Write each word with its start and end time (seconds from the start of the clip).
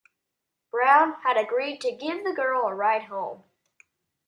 Brown 0.71 1.13
had 1.23 1.37
agreed 1.37 1.79
to 1.81 1.91
give 1.91 2.23
the 2.23 2.33
girl 2.33 2.63
a 2.67 2.73
ride 2.73 3.03
home. 3.03 3.43